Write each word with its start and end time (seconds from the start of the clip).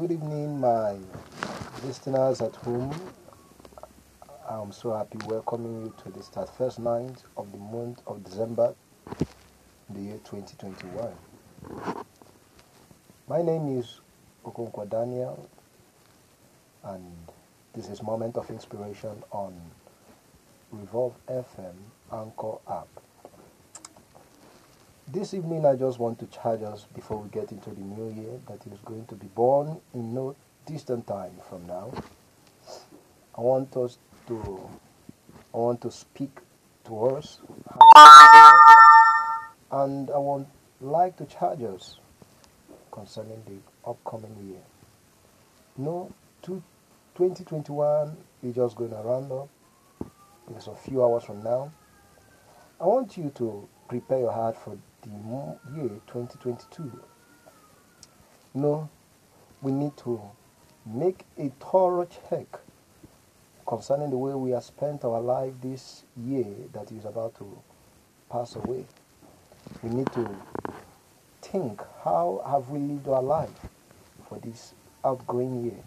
Good 0.00 0.12
evening, 0.12 0.58
my 0.58 0.96
listeners 1.84 2.40
at 2.40 2.56
home. 2.56 2.90
I'm 4.48 4.72
so 4.72 4.94
happy 4.96 5.18
welcoming 5.26 5.84
you 5.84 5.94
to 6.02 6.10
this 6.10 6.30
first 6.56 6.78
night 6.78 7.22
of 7.36 7.52
the 7.52 7.58
month 7.58 8.00
of 8.06 8.24
December, 8.24 8.74
the 9.90 10.00
year 10.00 10.18
2021. 10.24 11.12
My 13.28 13.42
name 13.42 13.78
is 13.78 14.00
Okonkwo 14.46 14.88
Daniel, 14.88 15.46
and 16.82 17.12
this 17.74 17.90
is 17.90 18.02
Moment 18.02 18.38
of 18.38 18.48
Inspiration 18.48 19.22
on 19.32 19.54
Revolve 20.72 21.12
FM 21.28 21.74
Anchor 22.10 22.56
app. 22.66 22.88
This 25.12 25.34
evening, 25.34 25.66
I 25.66 25.74
just 25.74 25.98
want 25.98 26.20
to 26.20 26.26
charge 26.26 26.62
us 26.62 26.86
before 26.94 27.18
we 27.18 27.28
get 27.30 27.50
into 27.50 27.70
the 27.70 27.80
new 27.80 28.12
year 28.14 28.38
that 28.46 28.64
is 28.72 28.78
going 28.84 29.06
to 29.06 29.16
be 29.16 29.26
born 29.26 29.80
in 29.92 30.14
no 30.14 30.36
distant 30.66 31.08
time 31.08 31.32
from 31.48 31.66
now. 31.66 31.90
I 33.36 33.40
want 33.40 33.76
us 33.76 33.98
to, 34.28 34.70
I 35.52 35.56
want 35.56 35.80
to 35.80 35.90
speak 35.90 36.30
to 36.84 37.06
us, 37.06 37.40
and 39.72 40.10
I 40.12 40.18
want 40.18 40.46
like 40.80 41.16
to 41.16 41.24
charge 41.26 41.62
us 41.64 41.98
concerning 42.92 43.42
the 43.46 43.90
upcoming 43.90 44.36
year. 44.46 44.62
No, 45.76 46.12
2021 46.42 48.16
is 48.44 48.54
just 48.54 48.76
going 48.76 48.90
to 48.90 48.96
round 48.98 49.32
up. 49.32 49.48
It's 50.54 50.68
a 50.68 50.76
few 50.76 51.02
hours 51.02 51.24
from 51.24 51.42
now. 51.42 51.72
I 52.80 52.84
want 52.86 53.16
you 53.16 53.32
to 53.34 53.68
prepare 53.88 54.20
your 54.20 54.32
heart 54.32 54.56
for 54.56 54.78
the 55.02 55.10
year 55.74 55.90
2022. 56.06 57.00
No, 58.54 58.88
we 59.62 59.72
need 59.72 59.96
to 59.98 60.20
make 60.86 61.24
a 61.38 61.50
thorough 61.60 62.06
check 62.28 62.46
concerning 63.66 64.10
the 64.10 64.18
way 64.18 64.34
we 64.34 64.50
have 64.50 64.64
spent 64.64 65.04
our 65.04 65.20
life 65.20 65.52
this 65.62 66.04
year 66.16 66.46
that 66.72 66.90
is 66.90 67.04
about 67.04 67.34
to 67.36 67.62
pass 68.30 68.56
away. 68.56 68.84
We 69.82 69.90
need 69.90 70.10
to 70.12 70.28
think 71.42 71.80
how 72.04 72.42
have 72.46 72.70
we 72.70 72.80
lived 72.80 73.08
our 73.08 73.22
life 73.22 73.68
for 74.28 74.38
this 74.38 74.74
outgoing 75.04 75.64
year. 75.64 75.84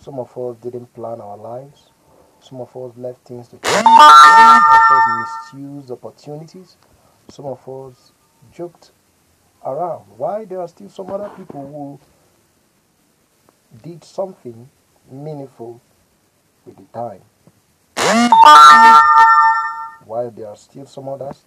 Some 0.00 0.18
of 0.18 0.36
us 0.36 0.56
didn't 0.62 0.92
plan 0.94 1.20
our 1.20 1.36
lives. 1.36 1.90
Some 2.40 2.60
of 2.60 2.76
us 2.76 2.92
left 2.96 3.24
things 3.26 3.48
to 3.48 3.58
chance. 3.58 3.82
Some 3.82 3.86
of 3.86 4.90
us 4.90 5.28
misused 5.52 5.90
opportunities. 5.90 6.76
Some 7.30 7.46
of 7.46 7.68
us 7.68 8.12
joked 8.52 8.90
around. 9.64 10.04
Why 10.16 10.44
there 10.44 10.60
are 10.60 10.68
still 10.68 10.88
some 10.88 11.10
other 11.10 11.30
people 11.36 11.66
who 11.66 11.98
did 13.82 14.04
something 14.04 14.68
meaningful 15.10 15.80
with 16.64 16.76
the 16.76 16.84
time. 16.92 17.22
While 20.04 20.30
there 20.30 20.48
are 20.48 20.56
still 20.56 20.86
some 20.86 21.08
others 21.08 21.44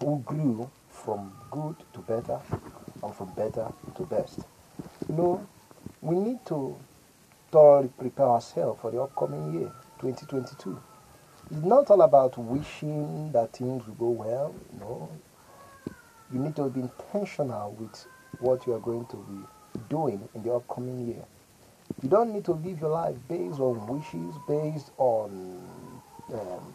who 0.00 0.18
grew 0.24 0.70
from 0.90 1.32
good 1.50 1.76
to 1.92 1.98
better 2.00 2.40
and 3.02 3.14
from 3.14 3.32
better 3.34 3.70
to 3.96 4.02
best. 4.04 4.40
No, 5.08 5.46
we 6.00 6.16
need 6.16 6.44
to 6.46 6.76
thoroughly 7.52 7.88
prepare 7.98 8.26
ourselves 8.26 8.80
for 8.80 8.90
the 8.90 9.00
upcoming 9.02 9.52
year, 9.52 9.70
2022. 10.00 10.80
It's 11.50 11.64
not 11.64 11.90
all 11.90 12.02
about 12.02 12.38
wishing 12.38 13.30
that 13.32 13.52
things 13.52 13.86
will 13.86 13.94
go 13.94 14.08
well. 14.08 14.54
No. 14.80 15.10
You 16.32 16.40
need 16.40 16.56
to 16.56 16.68
be 16.68 16.80
intentional 16.80 17.76
with 17.78 18.06
what 18.40 18.66
you 18.66 18.74
are 18.74 18.80
going 18.80 19.06
to 19.06 19.16
be 19.16 19.80
doing 19.88 20.28
in 20.34 20.42
the 20.42 20.52
upcoming 20.52 21.06
year. 21.06 21.24
You 22.02 22.08
don't 22.08 22.32
need 22.32 22.44
to 22.46 22.52
live 22.52 22.80
your 22.80 22.90
life 22.90 23.16
based 23.28 23.60
on 23.60 23.86
wishes, 23.86 24.34
based 24.48 24.90
on 24.98 25.70
um, 26.32 26.74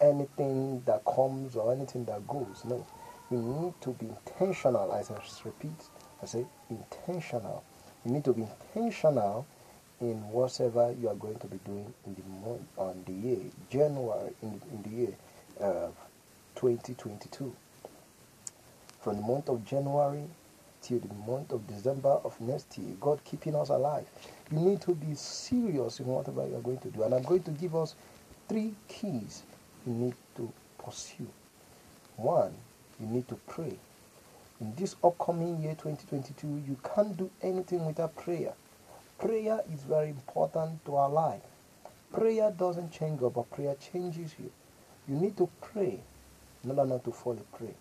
anything 0.00 0.82
that 0.86 1.04
comes 1.04 1.56
or 1.56 1.72
anything 1.72 2.04
that 2.06 2.26
goes. 2.26 2.62
No. 2.64 2.86
You 3.30 3.38
need 3.38 3.74
to 3.82 3.90
be 3.90 4.06
intentional, 4.06 4.92
as 4.92 5.10
I 5.10 5.18
repeat, 5.44 5.88
I 6.22 6.26
say 6.26 6.46
intentional. 6.70 7.64
You 8.04 8.12
need 8.12 8.24
to 8.24 8.32
be 8.32 8.42
intentional 8.42 9.46
in 10.00 10.28
whatever 10.30 10.94
you 11.00 11.08
are 11.08 11.14
going 11.14 11.38
to 11.38 11.46
be 11.46 11.58
doing 11.64 11.92
in 12.06 12.14
the 12.14 12.46
month 12.46 12.62
on 12.76 13.02
the 13.06 13.12
year 13.12 13.38
January 13.70 14.30
in, 14.42 14.60
in 14.72 14.82
the 14.82 14.88
year 14.90 15.14
uh, 15.60 15.88
2022 16.56 17.54
from 19.04 19.16
the 19.16 19.22
month 19.22 19.48
of 19.50 19.64
January 19.66 20.24
till 20.82 20.98
the 21.00 21.14
month 21.30 21.52
of 21.52 21.66
December 21.68 22.18
of 22.24 22.40
next 22.40 22.78
year 22.78 22.96
God 23.00 23.20
keeping 23.24 23.54
us 23.54 23.68
alive 23.70 24.06
you 24.50 24.58
need 24.58 24.80
to 24.82 24.94
be 24.94 25.14
serious 25.14 26.00
in 26.00 26.06
whatever 26.06 26.46
you 26.48 26.56
are 26.56 26.62
going 26.62 26.78
to 26.78 26.88
do 26.90 27.04
and 27.04 27.14
I'm 27.14 27.22
going 27.22 27.44
to 27.44 27.52
give 27.52 27.76
us 27.76 27.94
three 28.48 28.74
keys 28.88 29.44
you 29.86 29.92
need 29.94 30.14
to 30.36 30.52
pursue 30.84 31.28
one 32.16 32.54
you 33.00 33.06
need 33.06 33.28
to 33.28 33.36
pray 33.48 33.78
in 34.60 34.74
this 34.76 34.96
upcoming 35.04 35.62
year 35.62 35.74
2022 35.74 36.64
you 36.68 36.78
can't 36.94 37.16
do 37.16 37.30
anything 37.42 37.86
without 37.86 38.16
prayer 38.16 38.54
Prayer 39.18 39.62
is 39.72 39.82
very 39.84 40.10
important 40.10 40.84
to 40.86 40.96
our 40.96 41.08
life. 41.08 41.42
Prayer 42.12 42.50
doesn't 42.50 42.92
change 42.92 43.20
you, 43.20 43.30
but 43.30 43.50
prayer 43.50 43.74
changes 43.76 44.34
you. 44.38 44.50
You 45.08 45.14
need 45.16 45.36
to 45.38 45.48
pray 45.60 46.00
in 46.62 46.70
order 46.70 46.84
not 46.84 47.04
to 47.04 47.12
fall 47.12 47.32
a 47.34 47.56
prey. 47.56 47.74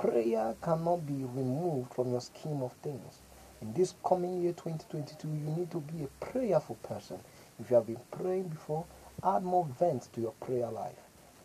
Prayer 0.00 0.56
cannot 0.62 1.06
be 1.06 1.12
removed 1.12 1.92
from 1.92 2.10
your 2.10 2.22
scheme 2.22 2.62
of 2.62 2.72
things. 2.82 3.20
In 3.60 3.74
this 3.74 3.92
coming 4.02 4.40
year 4.40 4.52
2022, 4.52 5.28
you 5.28 5.50
need 5.54 5.70
to 5.72 5.80
be 5.80 6.04
a 6.04 6.24
prayerful 6.24 6.76
person. 6.76 7.18
If 7.60 7.68
you 7.68 7.76
have 7.76 7.86
been 7.86 8.00
praying 8.10 8.48
before, 8.48 8.86
add 9.22 9.42
more 9.42 9.66
vent 9.78 10.08
to 10.14 10.22
your 10.22 10.32
prayer 10.40 10.70
life. 10.70 10.96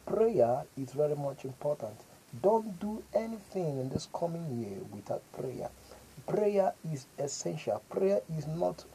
Prayer 0.06 0.64
is 0.78 0.94
very 0.94 1.18
much 1.18 1.44
important. 1.44 1.98
Don't 2.42 2.80
do 2.80 3.04
anything 3.14 3.78
in 3.78 3.90
this 3.90 4.08
coming 4.18 4.62
year 4.62 4.80
without 4.90 5.22
prayer. 5.34 5.70
Prayer 6.26 6.72
is 6.94 7.08
essential. 7.20 7.84
Prayer 7.90 8.22
is 8.38 8.48
not 8.48 8.86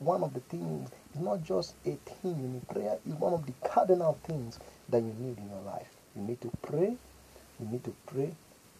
one 0.00 0.24
of 0.24 0.34
the 0.34 0.40
things, 0.40 0.90
it's 1.10 1.22
not 1.22 1.44
just 1.44 1.76
a 1.86 1.94
thing. 2.22 2.60
Prayer 2.68 2.98
is 3.06 3.14
one 3.14 3.34
of 3.34 3.46
the 3.46 3.52
cardinal 3.68 4.18
things 4.24 4.58
that 4.88 5.00
you 5.00 5.14
need 5.20 5.38
in 5.38 5.48
your 5.48 5.62
life. 5.62 5.90
You 6.16 6.22
need 6.22 6.40
to 6.40 6.50
pray, 6.62 6.96
you 7.60 7.66
need 7.70 7.84
to 7.84 7.94
pray, 8.06 8.34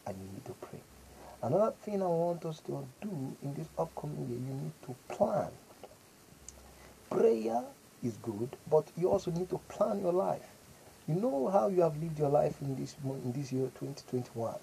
and 0.06 0.16
you 0.21 0.28
need 0.33 0.44
to 0.47 0.53
pray. 0.61 0.81
Another 1.43 1.72
thing 1.83 2.03
I 2.03 2.06
want 2.06 2.44
us 2.44 2.61
to 2.61 2.87
do 3.00 3.37
in 3.43 3.55
this 3.55 3.69
upcoming 3.78 4.28
year, 4.28 4.38
you 4.38 4.55
need 4.55 4.72
to 4.87 5.15
plan. 5.15 5.50
Prayer 7.09 7.65
is 8.03 8.16
good, 8.19 8.56
but 8.71 8.87
you 8.97 9.10
also 9.10 9.31
need 9.31 9.49
to 9.50 9.59
plan 9.69 10.00
your 10.00 10.12
life. 10.12 10.49
You 11.09 11.15
know 11.15 11.49
how 11.49 11.69
you 11.69 11.83
have 11.83 11.97
lived 12.00 12.19
your 12.19 12.28
life 12.28 12.60
in 12.62 12.77
this 12.77 12.97
in 13.03 13.33
this 13.33 13.53
year 13.53 13.66
2021. 13.81 14.55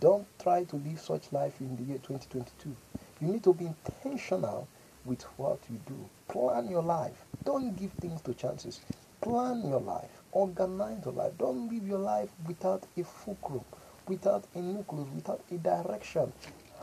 Don't 0.00 0.26
try 0.40 0.64
to 0.64 0.76
live 0.76 0.98
such 1.00 1.32
life 1.32 1.60
in 1.60 1.76
the 1.76 1.82
year 1.84 1.98
2022. 1.98 2.74
You 3.20 3.28
need 3.28 3.44
to 3.44 3.54
be 3.54 3.66
intentional 3.66 4.68
with 5.04 5.22
what 5.36 5.58
you 5.70 5.78
do. 5.86 6.08
Plan 6.28 6.68
your 6.68 6.82
life. 6.82 7.24
Don't 7.44 7.76
give 7.76 7.92
things 7.92 8.20
to 8.22 8.34
chances. 8.34 8.80
Plan 9.20 9.62
your 9.68 9.80
life. 9.80 10.10
Organize 10.32 11.04
your 11.04 11.14
life. 11.14 11.32
Don't 11.38 11.70
live 11.70 11.86
your 11.86 11.98
life 12.00 12.30
without 12.46 12.82
a 12.98 13.04
fulcrum, 13.04 13.64
without 14.08 14.44
a 14.54 14.58
nucleus, 14.58 15.08
without 15.14 15.40
a 15.50 15.54
direction. 15.56 16.32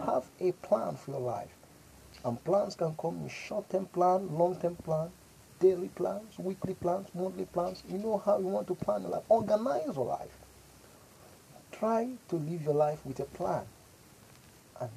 Have 0.05 0.25
a 0.39 0.51
plan 0.53 0.95
for 0.95 1.11
your 1.11 1.21
life. 1.21 1.53
And 2.25 2.43
plans 2.43 2.75
can 2.75 2.95
come 2.95 3.19
in 3.23 3.29
short-term 3.29 3.85
plan, 3.87 4.27
long-term 4.35 4.75
plan, 4.77 5.09
daily 5.59 5.89
plans, 5.89 6.37
weekly 6.37 6.73
plans, 6.73 7.07
monthly 7.13 7.45
plans. 7.45 7.83
You 7.89 7.97
know 7.97 8.21
how 8.25 8.39
you 8.39 8.47
want 8.47 8.67
to 8.67 8.75
plan 8.75 9.01
your 9.01 9.11
life. 9.11 9.23
Organize 9.29 9.95
your 9.95 10.05
life. 10.05 10.37
Try 11.71 12.09
to 12.29 12.35
live 12.35 12.61
your 12.63 12.75
life 12.75 13.05
with 13.05 13.19
a 13.19 13.25
plan. 13.25 13.63
And 14.79 14.89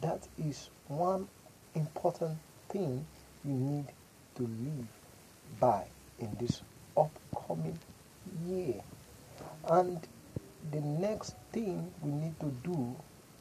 that 0.00 0.26
is 0.38 0.70
one 0.88 1.28
important 1.74 2.38
thing 2.68 3.06
you 3.44 3.52
need 3.52 3.86
to 4.36 4.42
live 4.42 4.86
by 5.60 5.84
in 6.18 6.36
this 6.38 6.62
upcoming 6.96 7.78
year. 8.46 8.80
And 9.68 10.00
the 10.72 10.80
next 10.80 11.36
thing 11.52 11.92
we 12.02 12.10
need 12.10 12.38
to 12.40 12.46
do 12.64 12.96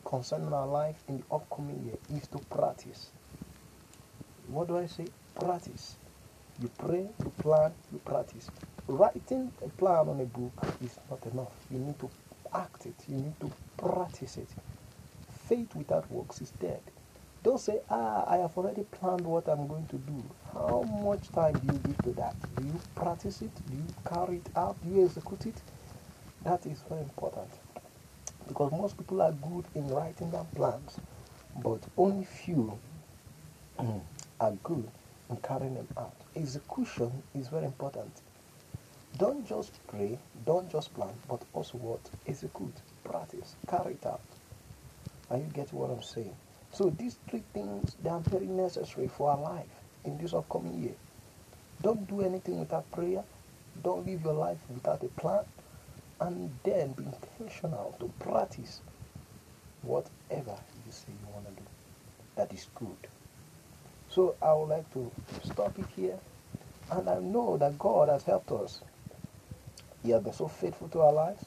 concerning 0.06 0.52
our 0.54 0.68
life 0.68 0.98
in 1.08 1.18
the 1.20 1.24
upcoming 1.34 1.82
year 1.86 1.98
is 2.20 2.28
to 2.28 2.40
practice. 2.40 3.12
What 4.48 4.68
do 4.68 4.78
I 4.78 4.86
say? 4.88 5.06
Practice. 5.40 5.96
You 6.62 6.70
pray, 6.78 7.08
you 7.24 7.32
plan, 7.38 7.74
you 7.92 8.00
practice. 8.00 8.50
Writing 8.88 9.52
a 9.64 9.70
plan 9.70 10.10
on 10.10 10.20
a 10.20 10.26
book 10.26 10.52
is 10.84 11.00
not 11.10 11.26
enough. 11.32 11.54
You 11.72 11.80
need 11.80 11.98
to 12.00 12.10
act 12.54 12.86
it, 12.86 12.96
you 13.08 13.16
need 13.16 13.40
to 13.40 13.52
practice 13.78 14.38
it. 14.38 14.50
Faith 15.48 15.74
without 15.76 16.12
works 16.12 16.42
is 16.42 16.52
dead. 16.52 16.82
Don't 17.44 17.60
say, 17.60 17.80
ah, 17.90 18.24
I 18.28 18.38
have 18.38 18.56
already 18.58 18.84
planned 18.84 19.22
what 19.26 19.48
I'm 19.48 19.68
going 19.68 19.88
to 19.88 19.98
do. 19.98 20.24
How 20.54 20.84
much 20.84 21.32
time 21.32 21.54
do 21.54 21.74
you 21.74 21.80
give 21.80 22.02
to 22.04 22.12
that? 22.22 22.36
Do 22.58 22.66
you 22.66 22.80
practice 22.96 23.42
it? 23.42 23.52
Do 23.70 23.78
you 23.78 23.86
carry 24.06 24.38
it 24.38 24.50
out? 24.56 24.76
Do 24.84 24.90
you 24.94 25.06
execute 25.06 25.48
it? 25.48 25.62
That 26.44 26.66
is 26.66 26.84
very 26.90 27.02
important. 27.02 27.50
Because 28.48 28.72
most 28.72 28.98
people 28.98 29.22
are 29.22 29.32
good 29.32 29.66
in 29.76 29.88
writing 29.88 30.32
down 30.32 30.48
plans, 30.56 30.98
but 31.64 31.80
only 31.98 32.26
few 32.26 32.78
mm, 33.80 34.02
are 34.40 34.52
good 34.64 34.90
in 35.30 35.38
carrying 35.38 35.76
them 35.76 35.88
out. 35.98 36.16
Execution 36.36 37.12
is 37.36 37.48
very 37.48 37.66
important. 37.66 38.12
Don't 39.18 39.48
just 39.48 39.86
pray, 39.88 40.18
don't 40.46 40.70
just 40.72 40.94
plan, 40.94 41.14
but 41.30 41.42
also 41.54 41.78
what? 41.78 42.00
Execute, 42.26 42.74
practice, 43.04 43.56
carry 43.68 43.94
it 43.94 44.06
out. 44.06 44.22
Are 45.30 45.38
you 45.38 45.46
getting 45.54 45.78
what 45.78 45.92
I'm 45.92 46.02
saying? 46.02 46.36
So 46.72 46.90
these 46.90 47.18
three 47.30 47.44
things 47.54 47.96
they 48.02 48.10
are 48.10 48.20
very 48.20 48.48
necessary 48.48 49.08
for 49.08 49.32
our 49.32 49.40
life 49.40 49.70
in 50.06 50.18
this 50.18 50.34
upcoming 50.34 50.82
year. 50.82 50.96
Don't 51.82 52.08
do 52.08 52.22
anything 52.22 52.60
without 52.60 52.90
prayer. 52.92 53.24
Don't 53.84 54.06
live 54.06 54.24
your 54.24 54.34
life 54.34 54.58
without 54.70 55.04
a 55.04 55.08
plan. 55.08 55.44
And 56.22 56.52
then 56.64 56.92
be 56.92 57.04
intentional 57.04 57.96
to 58.00 58.06
practice 58.24 58.82
whatever 59.82 60.56
you 60.86 60.92
say 60.92 61.08
you 61.10 61.34
want 61.34 61.48
to 61.48 61.52
do. 61.62 61.68
That 62.36 62.54
is 62.54 62.68
good. 62.76 63.08
So 64.08 64.36
I 64.42 64.54
would 64.54 64.70
like 64.70 64.94
to 64.94 65.12
stop 65.44 65.78
it 65.80 65.88
here. 65.96 66.20
And 66.92 67.10
I 67.10 67.20
know 67.20 67.58
that 67.58 67.80
God 67.80 68.10
has 68.10 68.24
helped 68.24 68.52
us. 68.52 68.82
He 70.04 70.12
has 70.12 70.22
been 70.22 70.34
so 70.34 70.48
faithful 70.48 70.90
to 70.90 71.02
our 71.02 71.14
lives. 71.14 71.44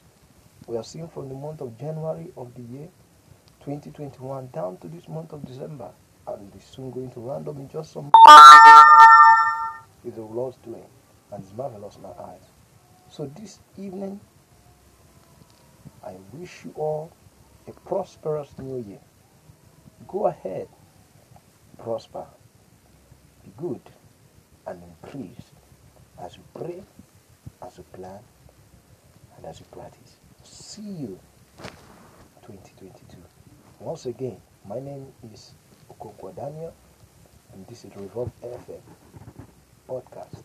We 0.67 0.75
have 0.75 0.85
seen 0.85 1.07
from 1.07 1.29
the 1.29 1.35
month 1.35 1.61
of 1.61 1.77
January 1.77 2.31
of 2.35 2.53
the 2.55 2.61
year 2.61 2.89
2021 3.61 4.49
down 4.53 4.77
to 4.77 4.87
this 4.87 5.07
month 5.07 5.31
of 5.31 5.45
December. 5.45 5.89
And 6.27 6.51
it's 6.53 6.75
soon 6.75 6.91
going 6.91 7.11
to 7.11 7.19
round 7.21 7.47
up 7.47 7.55
in 7.55 7.69
just 7.69 7.93
some. 7.93 8.11
It's 10.03 10.15
the 10.15 10.21
Lord's 10.21 10.57
doing. 10.57 10.85
And 11.31 11.43
it's 11.43 11.53
marvelous 11.55 11.95
in 11.95 12.05
our 12.05 12.19
eyes. 12.19 12.43
So 13.09 13.31
this 13.37 13.59
evening, 13.77 14.19
I 16.05 16.15
wish 16.33 16.63
you 16.63 16.73
all 16.75 17.11
a 17.67 17.71
prosperous 17.71 18.49
new 18.59 18.77
year. 18.77 18.99
Go 20.07 20.27
ahead, 20.27 20.67
prosper, 21.81 22.25
be 23.43 23.51
good, 23.57 23.81
and 24.67 24.81
increase 24.83 25.51
as 26.19 26.35
you 26.37 26.43
pray, 26.53 26.83
as 27.65 27.77
you 27.77 27.83
plan, 27.93 28.19
and 29.37 29.45
as 29.45 29.59
you 29.59 29.65
practice. 29.71 30.17
See 30.43 30.81
you 30.83 31.19
2022. 32.43 33.17
Once 33.79 34.05
again, 34.05 34.37
my 34.67 34.79
name 34.79 35.07
is 35.33 35.53
Okonkwo 35.91 36.35
Daniel, 36.35 36.73
and 37.53 37.65
this 37.67 37.83
is 37.85 37.95
Revolve 37.95 38.31
FM 38.43 38.81
podcast 39.89 40.43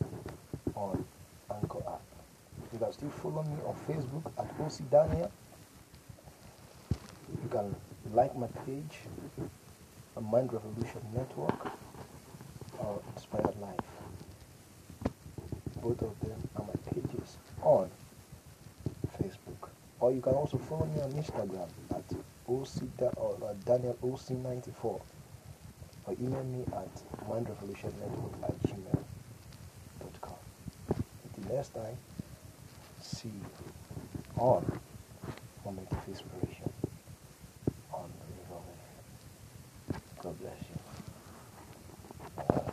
on 0.75 1.05
Anchor 1.51 1.83
app. 1.89 2.01
You 2.73 2.79
can 2.79 2.93
still 2.93 3.11
follow 3.11 3.43
me 3.43 3.57
on 3.67 3.75
Facebook 3.89 4.25
at 4.39 4.49
OC 4.61 4.91
Daniel. 4.91 5.31
Can 7.51 7.75
like 8.15 8.37
my 8.37 8.47
page 8.65 8.99
on 10.17 10.31
Mind 10.31 10.53
Revolution 10.53 11.01
Network 11.15 11.71
or 12.79 13.01
Inspired 13.17 13.61
Life. 13.61 13.79
Both 15.83 16.03
of 16.03 16.19
them 16.21 16.49
are 16.57 16.65
my 16.65 16.75
pages 16.93 17.39
on 17.63 17.91
Facebook. 19.21 19.69
Or 19.99 20.13
you 20.13 20.21
can 20.21 20.35
also 20.35 20.59
follow 20.59 20.87
me 20.87 21.01
on 21.03 21.11
Instagram 21.13 21.69
at 21.91 22.05
OC 22.49 23.17
or 23.17 23.37
uh, 23.43 23.55
Daniel 23.65 23.97
OC94 24.03 24.85
or 24.85 25.01
email 26.21 26.45
me 26.45 26.65
at 26.73 27.03
mindrevolutionnetwork 27.29 28.43
at 28.43 28.63
gmail.com. 28.63 30.35
Until 31.37 31.55
next 31.55 31.75
time, 31.75 31.97
see 33.01 33.29
you 33.29 33.45
on 34.37 34.81
Moment 35.65 35.89
Inspiration. 36.09 36.50